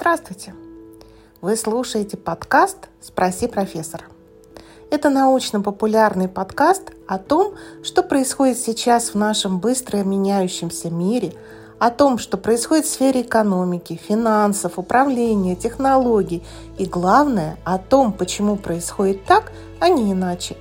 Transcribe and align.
Здравствуйте! 0.00 0.54
Вы 1.42 1.56
слушаете 1.56 2.16
подкаст 2.16 2.88
«Спроси 3.02 3.46
профессора». 3.46 4.04
Это 4.90 5.10
научно-популярный 5.10 6.26
подкаст 6.26 6.92
о 7.06 7.18
том, 7.18 7.52
что 7.82 8.02
происходит 8.02 8.56
сейчас 8.56 9.10
в 9.10 9.16
нашем 9.16 9.58
быстро 9.58 9.98
меняющемся 9.98 10.88
мире, 10.88 11.34
о 11.78 11.90
том, 11.90 12.16
что 12.16 12.38
происходит 12.38 12.86
в 12.86 12.90
сфере 12.90 13.20
экономики, 13.20 14.00
финансов, 14.02 14.78
управления, 14.78 15.54
технологий 15.54 16.42
и, 16.78 16.86
главное, 16.86 17.58
о 17.64 17.76
том, 17.76 18.14
почему 18.14 18.56
происходит 18.56 19.26
так, 19.26 19.52
а 19.80 19.90
не 19.90 20.12
иначе. 20.12 20.56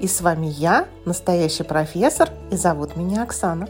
И 0.00 0.08
с 0.08 0.20
вами 0.20 0.46
я, 0.46 0.88
настоящий 1.04 1.62
профессор, 1.62 2.30
и 2.50 2.56
зовут 2.56 2.96
меня 2.96 3.22
Оксана. 3.22 3.68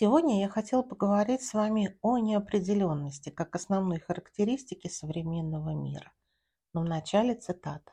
Сегодня 0.00 0.38
я 0.38 0.48
хотела 0.48 0.82
поговорить 0.82 1.42
с 1.42 1.54
вами 1.54 1.98
о 2.02 2.18
неопределенности 2.18 3.30
как 3.30 3.56
основной 3.56 3.98
характеристике 3.98 4.88
современного 4.88 5.70
мира. 5.70 6.12
Но 6.72 6.82
вначале 6.82 7.34
цитата. 7.34 7.90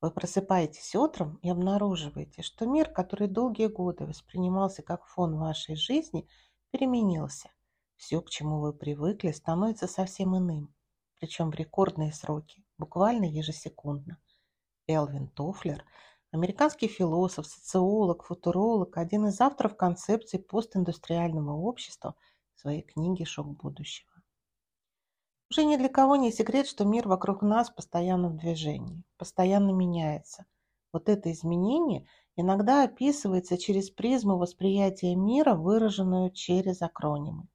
Вы 0.00 0.12
просыпаетесь 0.12 0.94
утром 0.94 1.40
и 1.42 1.50
обнаруживаете, 1.50 2.42
что 2.42 2.64
мир, 2.64 2.88
который 2.88 3.26
долгие 3.26 3.66
годы 3.66 4.06
воспринимался 4.06 4.84
как 4.84 5.04
фон 5.04 5.36
вашей 5.36 5.74
жизни, 5.74 6.28
переменился. 6.70 7.50
Все, 7.96 8.20
к 8.20 8.30
чему 8.30 8.60
вы 8.60 8.72
привыкли, 8.72 9.32
становится 9.32 9.88
совсем 9.88 10.38
иным, 10.38 10.72
причем 11.18 11.50
в 11.50 11.56
рекордные 11.56 12.12
сроки, 12.12 12.64
буквально 12.78 13.24
ежесекундно. 13.24 14.18
Элвин 14.86 15.26
Тофлер– 15.26 15.84
Американский 16.32 16.86
философ, 16.86 17.48
социолог, 17.48 18.22
футуролог, 18.22 18.96
один 18.96 19.26
из 19.26 19.40
авторов 19.40 19.76
концепции 19.76 20.38
постиндустриального 20.38 21.56
общества 21.56 22.14
в 22.54 22.60
своей 22.60 22.82
книге 22.82 23.24
«Шок 23.24 23.48
будущего». 23.48 24.12
Уже 25.50 25.64
ни 25.64 25.76
для 25.76 25.88
кого 25.88 26.14
не 26.14 26.30
секрет, 26.30 26.68
что 26.68 26.84
мир 26.84 27.08
вокруг 27.08 27.42
нас 27.42 27.68
постоянно 27.68 28.28
в 28.28 28.36
движении, 28.36 29.02
постоянно 29.16 29.72
меняется. 29.72 30.46
Вот 30.92 31.08
это 31.08 31.32
изменение 31.32 32.06
иногда 32.36 32.84
описывается 32.84 33.58
через 33.58 33.90
призму 33.90 34.36
восприятия 34.36 35.16
мира, 35.16 35.56
выраженную 35.56 36.30
через 36.30 36.80
акронимы. 36.80 37.48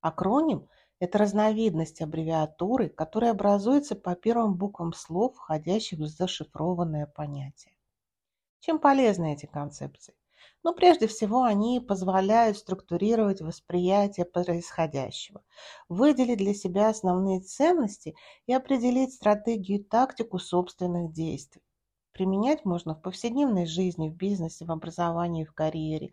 Акроним– 0.00 0.68
это 1.00 1.18
разновидность 1.18 2.00
аббревиатуры, 2.00 2.90
которая 2.90 3.32
образуется 3.32 3.96
по 3.96 4.14
первым 4.14 4.54
буквам 4.54 4.92
слов, 4.92 5.34
входящих 5.34 5.98
в 5.98 6.06
зашифрованное 6.06 7.06
понятие. 7.06 7.74
Чем 8.60 8.78
полезны 8.78 9.34
эти 9.34 9.46
концепции? 9.46 10.14
Но 10.64 10.74
прежде 10.74 11.06
всего 11.06 11.44
они 11.44 11.80
позволяют 11.80 12.58
структурировать 12.58 13.40
восприятие 13.40 14.26
происходящего, 14.26 15.42
выделить 15.88 16.38
для 16.38 16.54
себя 16.54 16.88
основные 16.88 17.40
ценности 17.40 18.16
и 18.46 18.52
определить 18.52 19.14
стратегию 19.14 19.80
и 19.80 19.82
тактику 19.82 20.38
собственных 20.38 21.12
действий. 21.12 21.62
Применять 22.12 22.64
можно 22.64 22.94
в 22.94 23.02
повседневной 23.02 23.66
жизни, 23.66 24.08
в 24.10 24.16
бизнесе, 24.16 24.64
в 24.64 24.72
образовании, 24.72 25.44
в 25.44 25.52
карьере. 25.52 26.12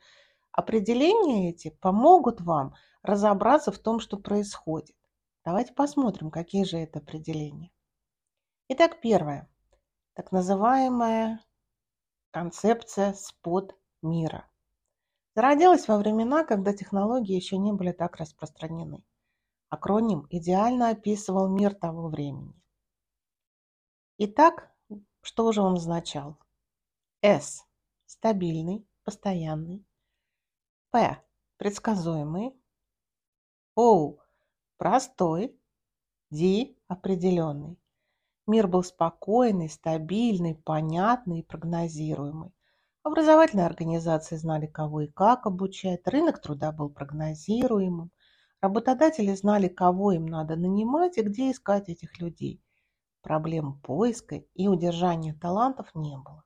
Определения 0.52 1.50
эти 1.50 1.70
помогут 1.70 2.42
вам 2.42 2.76
разобраться 3.02 3.72
в 3.72 3.80
том, 3.80 4.00
что 4.00 4.18
происходит. 4.18 4.96
Давайте 5.44 5.74
посмотрим, 5.74 6.30
какие 6.30 6.64
же 6.64 6.78
это 6.78 7.00
определения. 7.00 7.72
Итак, 8.70 9.02
первое. 9.02 9.50
Так 10.14 10.32
называемая 10.32 11.45
Концепция 12.36 13.14
спот 13.14 13.78
мира. 14.02 14.52
Зародилась 15.36 15.88
во 15.88 15.98
времена, 15.98 16.44
когда 16.44 16.74
технологии 16.74 17.34
еще 17.34 17.58
не 17.58 17.72
были 17.72 17.94
так 17.94 18.18
распространены. 18.18 19.06
Акроним 19.70 20.28
идеально 20.30 20.90
описывал 20.90 21.48
мир 21.48 21.74
того 21.74 22.10
времени. 22.10 22.62
Итак, 24.18 24.70
что 25.22 25.54
же 25.54 25.62
он 25.62 25.76
означал? 25.76 26.38
S– 27.22 27.66
стабильный, 28.06 28.86
постоянный. 29.06 29.86
P– 30.92 31.18
предсказуемый. 31.56 32.54
O– 33.78 34.18
простой. 34.78 35.58
D– 36.32 36.76
определенный. 36.90 37.80
Мир 38.48 38.68
был 38.68 38.84
спокойный, 38.84 39.70
стабильный, 39.70 40.54
понятный 40.54 41.40
и 41.40 41.44
прогнозируемый. 41.44 42.54
Образовательные 43.02 43.66
организации 43.66 44.36
знали, 44.36 44.68
кого 44.68 45.02
и 45.02 45.08
как 45.08 45.48
обучать, 45.48 46.08
рынок 46.08 46.42
труда 46.42 46.72
был 46.72 46.90
прогнозируемым, 46.90 48.12
работодатели 48.62 49.34
знали, 49.34 49.68
кого 49.68 50.12
им 50.12 50.28
надо 50.28 50.56
нанимать 50.56 51.18
и 51.18 51.24
где 51.24 51.52
искать 51.52 51.90
этих 51.90 52.20
людей. 52.20 52.62
Проблем 53.22 53.80
поиска 53.82 54.36
и 54.54 54.68
удержания 54.68 55.34
талантов 55.34 55.88
не 55.96 56.16
было. 56.16 56.44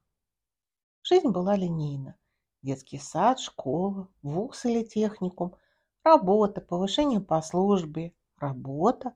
Жизнь 1.03 1.29
была 1.29 1.57
линейна. 1.57 2.15
Детский 2.61 2.99
сад, 2.99 3.39
школа, 3.39 4.07
вуз 4.21 4.63
или 4.63 4.85
техникум, 4.85 5.55
работа, 6.03 6.61
повышение 6.61 7.19
по 7.19 7.41
службе, 7.41 8.13
работа 8.37 9.13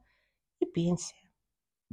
и 0.59 0.65
пенсия. 0.65 1.22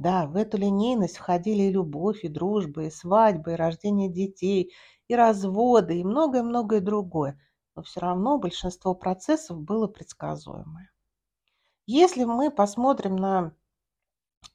Да, 0.01 0.25
в 0.25 0.35
эту 0.35 0.57
линейность 0.57 1.17
входили 1.17 1.61
и 1.61 1.71
любовь, 1.71 2.23
и 2.23 2.27
дружба, 2.27 2.85
и 2.85 2.89
свадьбы, 2.89 3.51
и 3.51 3.55
рождение 3.55 4.09
детей, 4.09 4.73
и 5.07 5.13
разводы, 5.15 5.99
и 5.99 6.03
многое-многое 6.03 6.81
другое. 6.81 7.39
Но 7.75 7.83
все 7.83 7.99
равно 7.99 8.39
большинство 8.39 8.95
процессов 8.95 9.61
было 9.61 9.85
предсказуемое. 9.85 10.89
Если 11.85 12.23
мы 12.23 12.49
посмотрим 12.49 13.15
на 13.15 13.53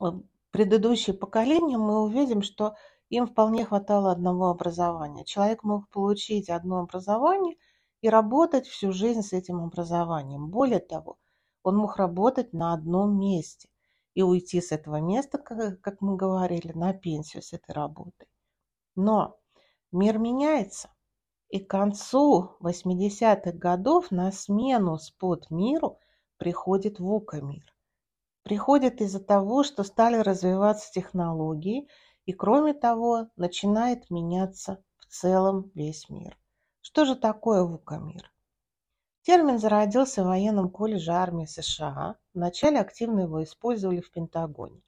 э, 0.00 0.06
предыдущие 0.50 1.14
поколения, 1.14 1.78
мы 1.78 2.02
увидим, 2.02 2.42
что 2.42 2.74
им 3.08 3.28
вполне 3.28 3.64
хватало 3.64 4.10
одного 4.10 4.48
образования. 4.48 5.24
Человек 5.24 5.62
мог 5.62 5.88
получить 5.90 6.50
одно 6.50 6.80
образование 6.80 7.54
и 8.00 8.08
работать 8.08 8.66
всю 8.66 8.90
жизнь 8.90 9.22
с 9.22 9.32
этим 9.32 9.62
образованием. 9.62 10.48
Более 10.48 10.80
того, 10.80 11.18
он 11.62 11.76
мог 11.76 11.98
работать 11.98 12.52
на 12.52 12.72
одном 12.72 13.16
месте 13.16 13.68
и 14.16 14.22
уйти 14.22 14.62
с 14.62 14.72
этого 14.72 14.98
места, 14.98 15.36
как 15.36 16.00
мы 16.00 16.16
говорили, 16.16 16.72
на 16.72 16.94
пенсию 16.94 17.42
с 17.42 17.52
этой 17.52 17.72
работы. 17.72 18.26
Но 18.94 19.38
мир 19.92 20.18
меняется. 20.18 20.88
И 21.50 21.60
к 21.60 21.68
концу 21.68 22.56
80-х 22.62 23.52
годов 23.52 24.10
на 24.10 24.32
смену 24.32 24.96
спот 24.96 25.50
миру 25.50 26.00
приходит 26.38 26.98
вука-мир. 26.98 27.62
Приходит 28.42 29.02
из-за 29.02 29.20
того, 29.20 29.62
что 29.64 29.84
стали 29.84 30.16
развиваться 30.16 30.90
технологии, 30.92 31.86
и 32.24 32.32
кроме 32.32 32.72
того, 32.72 33.28
начинает 33.36 34.08
меняться 34.08 34.82
в 34.96 35.06
целом 35.08 35.70
весь 35.74 36.08
мир. 36.08 36.38
Что 36.80 37.04
же 37.04 37.16
такое 37.16 37.64
вука-мир? 37.64 38.32
Термин 39.26 39.58
зародился 39.58 40.22
в 40.22 40.28
военном 40.28 40.70
колледже 40.70 41.10
армии 41.10 41.46
США. 41.46 42.14
Вначале 42.32 42.78
активно 42.78 43.22
его 43.22 43.42
использовали 43.42 44.00
в 44.00 44.12
Пентагоне. 44.12 44.80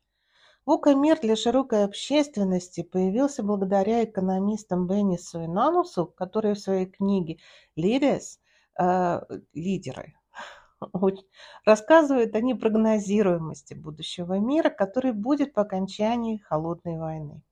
ВУКа-мир 0.65 1.19
для 1.19 1.35
широкой 1.35 1.83
общественности 1.83 2.85
появился 2.85 3.43
благодаря 3.43 4.05
экономистам 4.05 4.87
Беннису 4.87 5.43
и 5.43 5.49
Нанусу, 5.49 6.07
которые 6.07 6.55
в 6.55 6.61
своей 6.61 6.87
книге 6.87 7.39
«Лидерс» 7.75 8.39
э, 8.79 9.23
«Лидеры» 9.55 10.15
рассказывают 11.65 12.37
о 12.37 12.41
непрогнозируемости 12.41 13.75
будущего 13.75 14.39
мира, 14.39 14.71
который 14.71 15.11
будет 15.11 15.53
по 15.53 15.63
окончании 15.63 16.39
холодной 16.39 16.97
войны. 16.97 17.43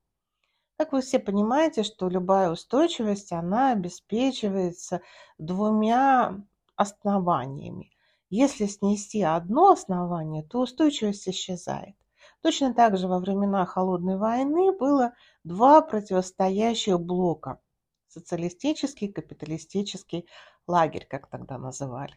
Как 0.78 0.92
вы 0.92 1.00
все 1.00 1.18
понимаете, 1.18 1.82
что 1.82 2.08
любая 2.08 2.48
устойчивость, 2.48 3.32
она 3.32 3.72
обеспечивается 3.72 5.00
двумя 5.36 6.46
основаниями. 6.76 7.90
Если 8.28 8.66
снести 8.66 9.22
одно 9.22 9.72
основание, 9.72 10.42
то 10.42 10.60
устойчивость 10.60 11.28
исчезает. 11.28 11.96
Точно 12.42 12.74
так 12.74 12.96
же 12.96 13.08
во 13.08 13.18
времена 13.18 13.64
Холодной 13.66 14.16
войны 14.16 14.72
было 14.72 15.14
два 15.44 15.80
противостоящих 15.80 17.00
блока. 17.00 17.60
Социалистический 18.08 19.08
и 19.08 19.12
капиталистический 19.12 20.26
лагерь, 20.66 21.06
как 21.08 21.28
тогда 21.28 21.58
называли. 21.58 22.14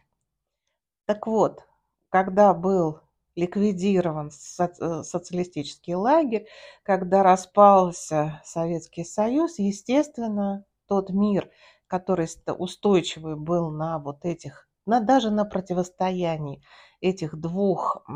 Так 1.04 1.26
вот, 1.26 1.66
когда 2.08 2.54
был 2.54 3.00
ликвидирован 3.36 4.30
э, 4.58 5.02
социалистический 5.02 5.94
лагерь, 5.94 6.46
когда 6.82 7.22
распался 7.22 8.40
Советский 8.44 9.04
Союз, 9.04 9.58
естественно, 9.58 10.64
тот 10.86 11.10
мир, 11.10 11.50
который 11.90 12.28
устойчивый 12.46 13.34
был 13.34 13.72
на 13.72 13.98
вот 13.98 14.24
этих, 14.24 14.68
на, 14.86 15.00
даже 15.00 15.30
на 15.30 15.44
противостоянии 15.44 16.62
этих 17.00 17.34
двух 17.36 18.06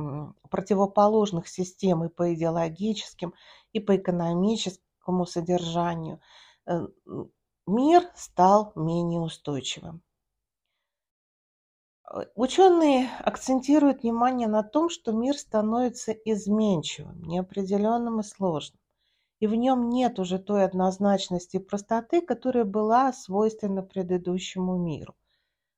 противоположных 0.49 1.49
систем 1.49 2.05
и 2.05 2.09
по 2.09 2.33
идеологическим, 2.33 3.35
и 3.73 3.81
по 3.81 3.97
экономическому 3.97 5.27
содержанию, 5.27 6.21
э, 6.67 6.87
мир 7.67 8.09
стал 8.15 8.73
менее 8.77 9.21
устойчивым. 9.21 10.03
Ученые 12.37 13.09
акцентируют 13.19 14.03
внимание 14.03 14.47
на 14.47 14.63
том, 14.63 14.89
что 14.89 15.11
мир 15.11 15.37
становится 15.37 16.13
изменчивым, 16.13 17.23
неопределенным 17.23 18.21
и 18.21 18.23
сложным, 18.23 18.79
и 19.45 19.47
в 19.47 19.55
нем 19.55 19.91
нет 19.91 20.19
уже 20.19 20.39
той 20.39 20.65
однозначности 20.65 21.59
и 21.59 21.63
простоты, 21.63 22.23
которая 22.23 22.65
была 22.65 23.13
свойственна 23.13 23.83
предыдущему 23.83 24.79
миру. 24.79 25.15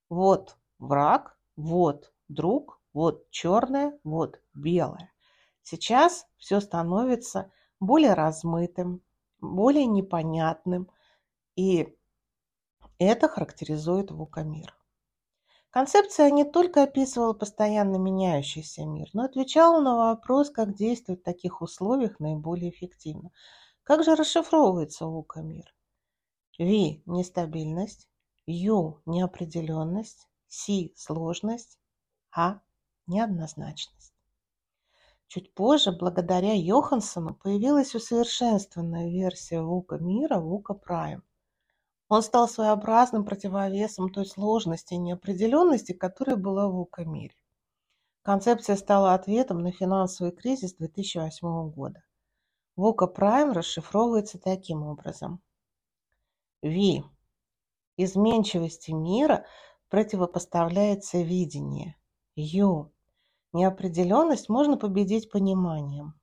Вот 0.08 0.56
враг, 0.78 1.36
вот 1.56 2.12
друг, 2.28 2.80
вот 2.92 3.28
черное, 3.30 3.98
вот 4.04 4.40
белое. 4.54 5.12
Сейчас 5.64 6.28
все 6.36 6.60
становится 6.60 7.50
более 7.80 8.14
размытым, 8.14 9.02
более 9.40 9.86
непонятным, 9.86 10.88
и 11.56 11.98
это 13.00 13.26
характеризует 13.26 14.12
вукамир. 14.12 14.76
Концепция 15.76 16.30
не 16.30 16.44
только 16.44 16.84
описывала 16.84 17.34
постоянно 17.34 17.96
меняющийся 17.96 18.86
мир, 18.86 19.10
но 19.12 19.24
отвечала 19.24 19.82
на 19.82 19.94
вопрос, 19.94 20.48
как 20.48 20.74
действовать 20.74 21.20
в 21.20 21.24
таких 21.24 21.60
условиях 21.60 22.18
наиболее 22.18 22.70
эффективно. 22.70 23.30
Как 23.82 24.02
же 24.02 24.14
расшифровывается 24.14 25.04
вукамир? 25.04 25.74
V– 26.58 27.02
нестабильность, 27.04 28.08
U– 28.46 29.02
неопределенность, 29.04 30.26
C– 30.48 30.92
сложность, 30.96 31.78
А– 32.34 32.60
неоднозначность. 33.06 34.14
Чуть 35.26 35.52
позже, 35.52 35.92
благодаря 35.92 36.54
Йоханссону, 36.54 37.34
появилась 37.34 37.94
усовершенствованная 37.94 39.10
версия 39.10 39.60
Вука 39.60 39.98
мира 39.98 40.38
Вука 40.38 40.72
Прайм. 40.72 41.22
Он 42.08 42.22
стал 42.22 42.48
своеобразным 42.48 43.24
противовесом 43.24 44.12
той 44.12 44.26
сложности 44.26 44.94
и 44.94 44.98
неопределенности, 44.98 45.92
которая 45.92 46.36
была 46.36 46.68
в 46.68 46.72
Вука 46.72 47.04
мире. 47.04 47.34
Концепция 48.22 48.76
стала 48.76 49.14
ответом 49.14 49.62
на 49.62 49.72
финансовый 49.72 50.32
кризис 50.32 50.74
2008 50.74 51.70
года. 51.70 52.02
Вука 52.76 53.06
Прайм 53.06 53.52
расшифровывается 53.52 54.38
таким 54.38 54.82
образом. 54.82 55.40
V. 56.62 57.04
Изменчивости 57.96 58.90
мира 58.90 59.46
противопоставляется 59.88 61.22
видение. 61.22 61.96
U. 62.36 62.92
Неопределенность 63.52 64.48
можно 64.48 64.76
победить 64.76 65.30
пониманием. 65.30 66.14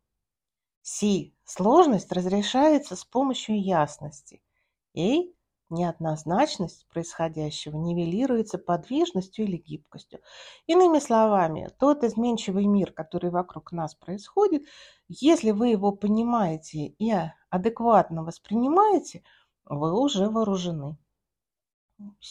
Си. 0.82 1.36
Сложность 1.46 2.12
разрешается 2.12 2.96
с 2.96 3.04
помощью 3.04 3.62
ясности. 3.62 4.44
И 4.94 5.34
неоднозначность 5.74 6.88
происходящего 6.88 7.76
нивелируется 7.78 8.58
подвижностью 8.58 9.46
или 9.46 9.58
гибкостью. 9.58 10.20
Иными 10.68 11.00
словами, 11.00 11.70
тот 11.80 12.04
изменчивый 12.04 12.66
мир, 12.66 12.92
который 12.92 13.30
вокруг 13.30 13.72
нас 13.72 13.96
происходит, 13.96 14.64
если 15.10 15.52
вы 15.52 15.70
его 15.70 15.92
понимаете 15.92 16.88
и 16.88 17.14
адекватно 17.50 18.24
воспринимаете, 18.24 19.24
вы 19.66 20.00
уже 20.00 20.30
вооружены. 20.30 20.98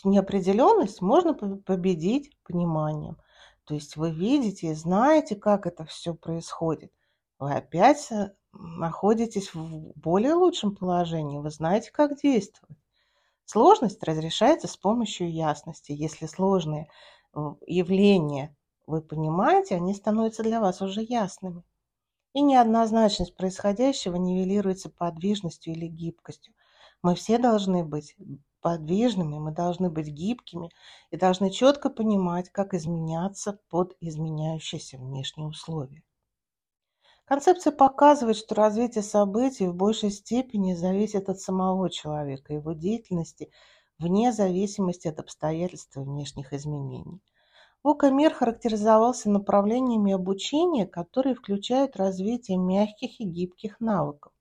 Неопределенность 0.04 1.02
можно 1.02 1.34
победить 1.34 2.36
пониманием– 2.44 3.18
то 3.64 3.74
есть 3.74 3.96
вы 3.96 4.10
видите 4.10 4.68
и 4.68 4.74
знаете, 4.74 5.36
как 5.36 5.66
это 5.66 5.84
все 5.84 6.14
происходит. 6.14 6.92
Вы 7.38 7.54
опять 7.54 8.10
э, 8.10 8.34
находитесь 8.52 9.54
в 9.54 9.92
более 9.96 10.34
лучшем 10.34 10.74
положении, 10.74 11.38
вы 11.38 11.50
знаете, 11.50 11.90
как 11.92 12.20
действовать. 12.20 12.76
Сложность 13.44 14.02
разрешается 14.02 14.68
с 14.68 14.76
помощью 14.76 15.30
ясности. 15.30 15.92
Если 15.92 16.26
сложные 16.26 16.88
явления 17.66 18.56
вы 18.86 19.00
понимаете, 19.00 19.76
они 19.76 19.94
становятся 19.94 20.42
для 20.42 20.60
вас 20.60 20.80
уже 20.82 21.02
ясными. 21.02 21.64
И 22.34 22.40
неоднозначность 22.40 23.36
происходящего 23.36 24.16
нивелируется 24.16 24.88
подвижностью 24.88 25.74
или 25.74 25.86
гибкостью. 25.86 26.54
Мы 27.02 27.14
все 27.14 27.38
должны 27.38 27.84
быть 27.84 28.16
подвижными, 28.60 29.38
мы 29.38 29.52
должны 29.52 29.90
быть 29.90 30.08
гибкими 30.08 30.70
и 31.10 31.16
должны 31.16 31.50
четко 31.50 31.90
понимать, 31.90 32.48
как 32.50 32.74
изменяться 32.74 33.58
под 33.68 33.96
изменяющиеся 34.00 34.98
внешние 34.98 35.48
условия. 35.48 36.02
Концепция 37.24 37.72
показывает, 37.72 38.36
что 38.36 38.54
развитие 38.54 39.02
событий 39.02 39.66
в 39.66 39.74
большей 39.74 40.10
степени 40.10 40.74
зависит 40.74 41.28
от 41.28 41.40
самого 41.40 41.88
человека, 41.90 42.52
его 42.52 42.72
деятельности, 42.72 43.50
вне 43.98 44.32
зависимости 44.32 45.08
от 45.08 45.20
обстоятельств 45.20 45.96
и 45.96 46.00
внешних 46.00 46.52
изменений. 46.52 47.20
Вокамир 47.82 48.32
характеризовался 48.32 49.30
направлениями 49.30 50.12
обучения, 50.12 50.86
которые 50.86 51.34
включают 51.34 51.96
развитие 51.96 52.58
мягких 52.58 53.20
и 53.20 53.24
гибких 53.24 53.80
навыков. 53.80 54.32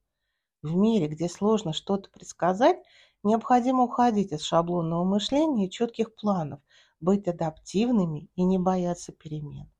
В 0.61 0.75
мире, 0.75 1.07
где 1.07 1.27
сложно 1.27 1.73
что-то 1.73 2.09
предсказать, 2.11 2.77
Необходимо 3.23 3.83
уходить 3.83 4.31
из 4.31 4.41
шаблонного 4.41 5.03
мышления 5.03 5.67
и 5.67 5.69
четких 5.69 6.15
планов, 6.15 6.59
быть 6.99 7.27
адаптивными 7.27 8.29
и 8.35 8.43
не 8.43 8.57
бояться 8.57 9.11
перемен. 9.11 9.71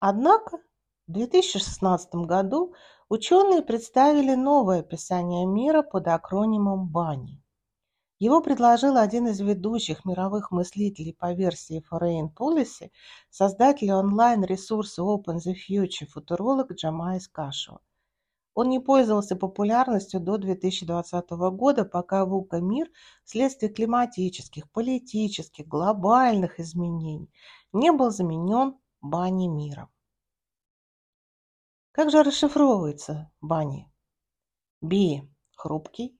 Однако 0.00 0.58
в 1.06 1.12
2016 1.12 2.14
году 2.14 2.74
ученые 3.10 3.60
представили 3.60 4.34
новое 4.34 4.80
описание 4.80 5.44
мира 5.44 5.82
под 5.82 6.08
акронимом 6.08 6.88
БАНИ. 6.88 7.42
Его 8.18 8.40
предложил 8.40 8.96
один 8.96 9.26
из 9.26 9.38
ведущих 9.40 10.06
мировых 10.06 10.50
мыслителей 10.50 11.12
по 11.12 11.34
версии 11.34 11.84
Foreign 11.90 12.32
Policy, 12.34 12.90
создатель 13.28 13.92
онлайн-ресурса 13.92 15.02
Open 15.02 15.36
the 15.36 15.52
Future, 15.52 16.06
футуролог 16.06 16.72
Джамайс 16.72 17.28
Кашева. 17.28 17.82
Он 18.54 18.70
не 18.70 18.78
пользовался 18.78 19.36
популярностью 19.36 20.20
до 20.20 20.38
2020 20.38 21.30
года, 21.30 21.84
пока 21.84 22.24
ВУКа-мир 22.24 22.88
вследствие 23.24 23.70
климатических, 23.70 24.70
политических, 24.70 25.66
глобальных 25.66 26.60
изменений 26.60 27.30
не 27.72 27.92
был 27.92 28.10
заменен 28.10 28.78
Бани 29.02 29.48
миром. 29.48 29.90
Как 31.94 32.10
же 32.10 32.24
расшифровывается 32.24 33.30
Бани? 33.40 33.88
B– 34.80 35.28
хрупкий, 35.56 36.18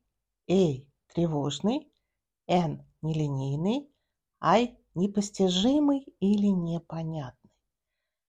A– 0.48 0.86
тревожный, 1.12 1.92
N– 2.46 2.86
нелинейный, 3.02 3.90
I– 4.40 4.78
непостижимый 4.94 6.06
или 6.20 6.46
непонятный. 6.46 7.50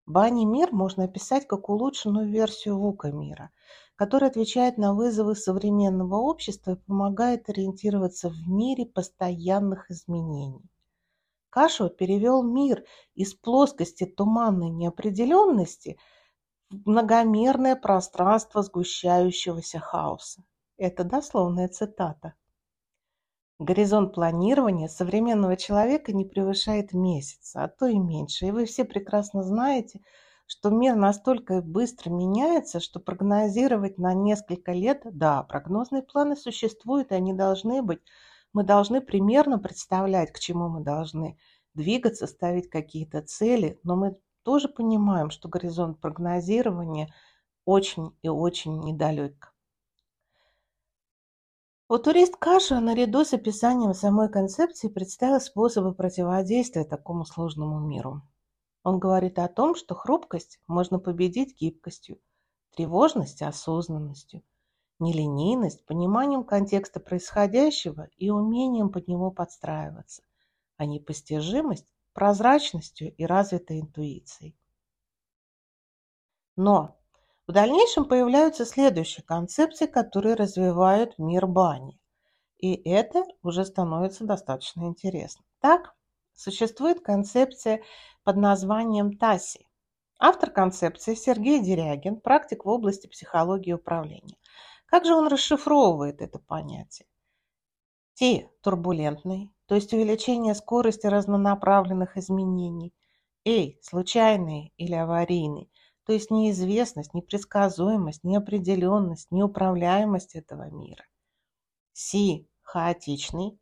Бани 0.08 0.46
мир 0.46 0.72
можно 0.72 1.04
описать 1.04 1.48
как 1.48 1.70
улучшенную 1.70 2.28
версию 2.28 2.80
Вука 2.80 3.12
мира– 3.12 3.52
который 3.96 4.28
отвечает 4.28 4.78
на 4.78 4.94
вызовы 4.94 5.36
современного 5.36 6.16
общества 6.16 6.72
и 6.72 6.76
помогает 6.76 7.50
ориентироваться 7.50 8.30
в 8.30 8.48
мире 8.48 8.86
постоянных 8.86 9.90
изменений. 9.90 10.70
Кашева 11.50 11.90
перевел 11.90 12.44
мир 12.44 12.84
из 13.14 13.34
плоскости 13.34 14.06
туманной 14.06 14.70
неопределенности 14.70 15.98
многомерное 16.70 17.76
пространство 17.76 18.62
сгущающегося 18.62 19.80
хаоса. 19.80 20.44
Это 20.78 21.04
дословная 21.04 21.68
цитата. 21.68 22.34
Горизонт 23.60 24.14
планирования 24.14 24.90
современного 24.90 25.56
человека 25.56 26.12
не 26.12 26.26
превышает 26.26 26.92
месяца, 26.94 27.64
а 27.64 27.68
то 27.70 27.88
и 27.88 27.98
меньше. 27.98 28.48
И 28.48 28.52
вы 28.52 28.66
все 28.66 28.84
прекрасно 28.84 29.44
знаете, 29.44 30.02
что 30.46 30.70
мир 30.70 30.96
настолько 30.96 31.62
быстро 31.62 32.10
меняется, 32.10 32.82
что 32.82 33.00
прогнозировать 33.00 33.98
на 33.98 34.14
несколько 34.14 34.74
лет, 34.74 35.04
да, 35.06 35.42
прогнозные 35.44 36.04
планы 36.04 36.36
существуют, 36.36 37.12
и 37.12 37.16
они 37.16 37.34
должны 37.34 37.82
быть. 37.82 38.02
Мы 38.52 38.64
должны 38.64 39.00
примерно 39.00 39.58
представлять, 39.58 40.32
к 40.34 40.40
чему 40.40 40.68
мы 40.68 40.82
должны 40.82 41.38
двигаться, 41.74 42.28
ставить 42.28 42.70
какие-то 42.70 43.22
цели, 43.22 43.80
но 43.84 43.96
мы 43.96 44.18
тоже 44.46 44.70
понимаем, 44.70 45.32
что 45.32 45.50
горизонт 45.50 46.00
прогнозирования 46.00 47.12
очень 47.66 48.16
и 48.22 48.30
очень 48.30 48.80
недалек. 48.80 49.52
турист 51.90 52.38
Каша 52.38 52.80
наряду 52.80 53.26
с 53.26 53.34
описанием 53.34 53.96
самой 53.96 54.30
концепции 54.30 54.88
представил 54.88 55.42
способы 55.42 55.96
противодействия 55.96 56.84
такому 56.84 57.26
сложному 57.26 57.80
миру. 57.80 58.22
Он 58.84 59.00
говорит 59.00 59.40
о 59.40 59.48
том, 59.48 59.74
что 59.74 59.96
хрупкость 59.96 60.60
можно 60.68 61.00
победить 61.00 61.60
гибкостью, 61.60 62.20
тревожность– 62.76 63.42
осознанностью, 63.42 64.44
нелинейность– 65.00 65.84
пониманием 65.88 66.44
контекста 66.44 67.00
происходящего 67.00 68.10
и 68.18 68.30
умением 68.30 68.92
под 68.92 69.08
него 69.08 69.32
подстраиваться, 69.32 70.22
а 70.78 70.86
непостижимость– 70.86 71.88
прозрачностью 72.16 73.14
и 73.14 73.26
развитой 73.26 73.82
интуицией. 73.82 74.58
Но 76.56 76.98
в 77.46 77.52
дальнейшем 77.52 78.06
появляются 78.06 78.66
следующие 78.66 79.24
концепции, 79.24 79.86
которые 79.86 80.36
развивают 80.36 81.20
мир 81.20 81.46
бани. 81.46 82.00
И 82.58 82.74
это 82.90 83.26
уже 83.44 83.66
становится 83.66 84.24
достаточно 84.24 84.86
интересно. 84.86 85.44
Так, 85.60 85.94
существует 86.34 87.02
концепция 87.02 87.84
под 88.24 88.38
названием 88.38 89.18
ТАСИ. 89.18 89.68
Автор 90.18 90.50
концепции 90.50 91.16
Сергей 91.16 91.60
Дерягин, 91.60 92.22
практик 92.22 92.64
в 92.64 92.70
области 92.70 93.08
психологии 93.08 93.72
и 93.72 93.74
управления. 93.74 94.38
Как 94.86 95.04
же 95.06 95.14
он 95.14 95.28
расшифровывает 95.28 96.22
это 96.22 96.40
понятие? 96.40 97.08
Т– 98.14 98.50
турбулентный, 98.62 99.52
то 99.68 99.76
есть 99.76 99.94
увеличение 99.94 100.56
скорости 100.56 101.08
разнонаправленных 101.08 102.18
изменений. 102.18 102.94
А– 103.48 103.72
случайный 103.82 104.74
или 104.78 104.94
аварийный, 104.94 105.72
то 106.06 106.14
есть 106.14 106.32
неизвестность, 106.32 107.14
непредсказуемость, 107.14 108.24
неопределенность, 108.24 109.30
неуправляемость 109.32 110.36
этого 110.36 110.70
мира. 110.72 111.06
Си– 111.94 112.50
хаотичный, 112.64 113.60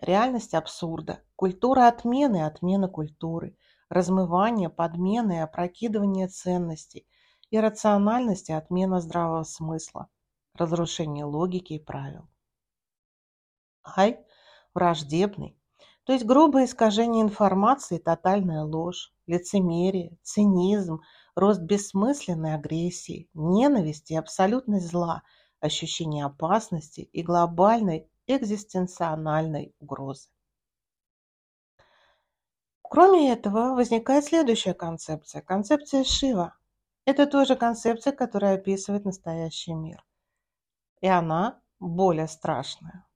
реальность 0.00 0.54
абсурда, 0.54 1.22
культура 1.34 1.88
отмены, 1.88 2.44
отмена 2.46 2.88
культуры, 2.88 3.56
размывание, 3.88 4.70
подмена 4.70 5.32
и 5.32 5.38
опрокидывание 5.38 6.28
ценностей, 6.28 7.06
иррациональность 7.50 8.50
и 8.50 8.52
отмена 8.52 9.00
здравого 9.00 9.42
смысла, 9.42 10.08
разрушение 10.54 11.24
логики 11.24 11.74
и 11.74 11.78
правил. 11.78 12.28
Ай– 13.96 14.24
враждебный, 14.74 15.56
то 16.04 16.12
есть 16.12 16.24
грубое 16.24 16.66
искажение 16.66 17.22
информации, 17.22 17.98
тотальная 17.98 18.62
ложь, 18.64 19.12
лицемерие, 19.26 20.18
цинизм– 20.22 21.00
рост 21.34 21.60
бессмысленной 21.60 22.54
агрессии, 22.54 23.28
ненависти 23.34 24.12
и 24.12 24.16
абсолютность 24.16 24.86
зла, 24.86 25.22
ощущение 25.60 26.24
опасности 26.24 27.00
и 27.00 27.22
глобальной 27.22 28.08
экзистенциональной 28.26 29.74
угрозы. 29.80 30.28
Кроме 32.82 33.32
этого, 33.32 33.74
возникает 33.74 34.24
следующая 34.24 34.74
концепция– 34.74 35.42
концепция 35.42 36.04
Шива. 36.04 36.56
Это 37.06 37.26
тоже 37.26 37.56
концепция, 37.56 38.12
которая 38.12 38.54
описывает 38.54 39.04
настоящий 39.04 39.74
мир. 39.74 40.04
И 41.00 41.08
она 41.08 41.60
более 41.80 42.28
страшная. 42.28 43.06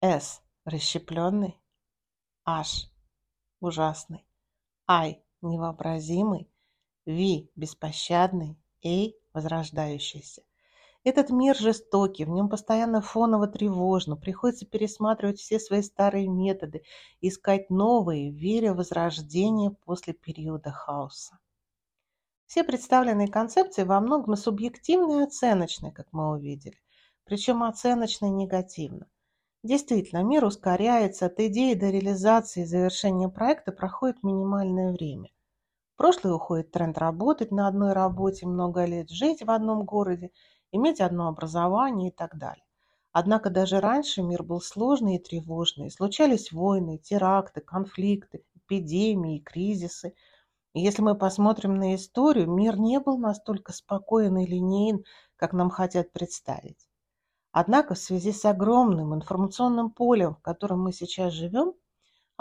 С– 0.00 0.42
расщепленный, 0.64 1.58
H– 2.46 2.90
ужасный, 3.60 4.26
I– 4.86 5.22
невообразимый, 5.42 6.50
Ви– 7.06 7.50
беспощадный, 7.56 8.56
Эй– 8.82 9.16
возрождающийся. 9.32 10.42
Этот 11.04 11.30
мир 11.30 11.56
жестокий, 11.56 12.24
в 12.24 12.28
нем 12.28 12.48
постоянно 12.48 13.00
фоново 13.00 13.48
тревожно, 13.48 14.16
приходится 14.16 14.66
пересматривать 14.66 15.40
все 15.40 15.58
свои 15.58 15.82
старые 15.82 16.28
методы, 16.28 16.84
искать 17.20 17.70
новые, 17.70 18.30
веря 18.30 18.72
в 18.72 18.76
возрождение 18.76 19.72
после 19.72 20.12
периода 20.12 20.70
хаоса. 20.70 21.38
Все 22.46 22.62
представленные 22.62 23.26
концепции 23.26 23.82
во 23.82 23.98
многом 24.00 24.36
субъективны 24.36 25.20
и 25.20 25.24
оценочны, 25.24 25.90
как 25.90 26.12
мы 26.12 26.30
увидели, 26.30 26.78
причем 27.24 27.64
оценочно 27.64 28.26
негативно. 28.26 29.08
Действительно, 29.62 30.22
мир 30.22 30.44
ускоряется, 30.44 31.26
от 31.26 31.38
идеи 31.40 31.74
до 31.74 31.90
реализации 31.90 32.62
и 32.62 32.66
завершения 32.66 33.28
проекта 33.28 33.72
проходит 33.72 34.22
минимальное 34.22 34.92
время– 34.92 35.28
прошлое 36.02 36.34
уходит 36.34 36.72
тренд 36.72 36.98
работать 36.98 37.52
на 37.52 37.68
одной 37.68 37.92
работе 37.92 38.44
много 38.44 38.84
лет, 38.86 39.08
жить 39.08 39.40
в 39.40 39.48
одном 39.52 39.84
городе, 39.84 40.32
иметь 40.72 41.00
одно 41.00 41.28
образование 41.28 42.08
и 42.08 42.12
так 42.12 42.36
далее. 42.36 42.64
Однако 43.12 43.50
даже 43.50 43.78
раньше 43.78 44.20
мир 44.20 44.42
был 44.42 44.60
сложный 44.60 45.14
и 45.14 45.22
тревожный. 45.22 45.92
Случались 45.92 46.50
войны, 46.50 46.98
теракты, 46.98 47.60
конфликты, 47.60 48.42
эпидемии, 48.56 49.38
кризисы. 49.38 50.12
И 50.74 50.80
если 50.80 51.02
мы 51.02 51.14
посмотрим 51.14 51.76
на 51.76 51.94
историю, 51.94 52.50
мир 52.50 52.80
не 52.80 52.98
был 52.98 53.16
настолько 53.16 53.72
спокоен 53.72 54.36
и 54.38 54.44
линейен, 54.44 55.04
как 55.36 55.52
нам 55.52 55.70
хотят 55.70 56.10
представить. 56.10 56.88
Однако 57.52 57.94
в 57.94 57.98
связи 57.98 58.32
с 58.32 58.44
огромным 58.44 59.14
информационным 59.14 59.90
полем, 59.90 60.34
в 60.34 60.42
котором 60.42 60.82
мы 60.82 60.92
сейчас 60.92 61.32
живем, 61.32 61.74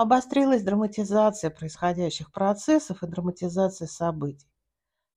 Обострилась 0.02 0.64
драматизация 0.64 1.52
происходящих 1.52 2.32
процессов 2.32 3.04
и 3.04 3.08
драматизация 3.08 3.88
событий. 3.88 4.50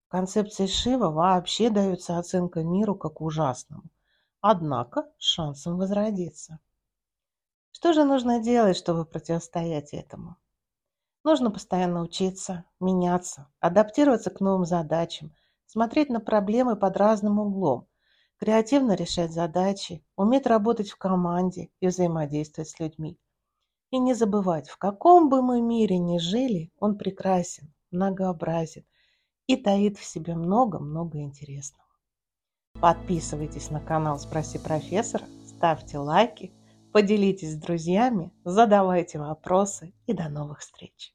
В 0.06 0.10
концепции 0.10 0.66
Шива 0.66 1.10
вообще 1.10 1.70
дается 1.70 2.18
оценка 2.18 2.62
миру 2.62 2.94
как 2.94 3.20
ужасному, 3.20 3.84
однако 4.40 5.10
с 5.18 5.24
шансом 5.24 5.78
возродиться. 5.78 6.58
Что 7.70 7.92
же 7.92 8.04
нужно 8.04 8.40
делать, 8.40 8.76
чтобы 8.76 9.06
противостоять 9.06 9.94
этому? 9.94 10.36
Нужно 11.22 11.50
постоянно 11.50 12.02
учиться, 12.02 12.64
меняться, 12.78 13.48
адаптироваться 13.60 14.30
к 14.30 14.40
новым 14.40 14.66
задачам, 14.66 15.32
смотреть 15.64 16.10
на 16.10 16.20
проблемы 16.20 16.76
под 16.76 16.96
разным 16.96 17.38
углом, 17.38 17.88
креативно 18.38 18.94
решать 18.94 19.32
задачи, 19.32 20.04
уметь 20.16 20.46
работать 20.46 20.90
в 20.90 20.96
команде 20.96 21.70
и 21.80 21.86
взаимодействовать 21.86 22.68
с 22.68 22.80
людьми. 22.80 23.18
И 23.90 23.98
не 23.98 24.14
забывать, 24.14 24.68
в 24.68 24.76
каком 24.76 25.28
бы 25.28 25.42
мы 25.42 25.60
мире 25.60 25.98
ни 25.98 26.18
жили, 26.18 26.72
он 26.78 26.98
прекрасен, 26.98 27.72
многообразен 27.90 28.84
и 29.46 29.56
таит 29.56 29.98
в 29.98 30.04
себе 30.04 30.34
много-много 30.34 31.20
интересного. 31.20 31.84
Подписывайтесь 32.80 33.70
на 33.70 33.80
канал 33.80 34.18
«Спроси 34.18 34.58
профессора», 34.58 35.24
ставьте 35.46 35.98
лайки, 35.98 36.52
поделитесь 36.92 37.52
с 37.52 37.56
друзьями, 37.56 38.32
задавайте 38.44 39.18
вопросы 39.18 39.94
и 40.06 40.12
до 40.12 40.28
новых 40.28 40.60
встреч! 40.60 41.13